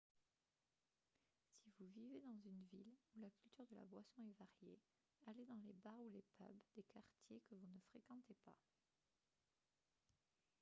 [1.61, 4.79] si vous vivez dans une ville où la culture de la boisson est variée
[5.27, 8.57] allez dans les bars ou les pubs des quartiers que vous ne fréquentez pas